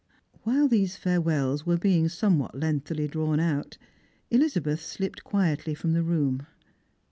While 0.41 0.67
these 0.67 0.95
farewells 0.95 1.67
were 1.67 1.77
being 1.77 2.09
somewhat 2.09 2.55
lengthily 2.59 3.07
drawn 3.07 3.39
out, 3.39 3.77
Elizabeth 4.31 4.81
slipped 4.81 5.23
quietly 5.23 5.75
from 5.75 5.93
the 5.93 6.01
room. 6.01 6.47